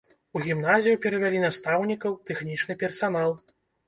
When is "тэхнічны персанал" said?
2.31-3.37